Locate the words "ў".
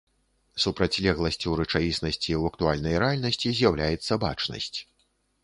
2.21-2.41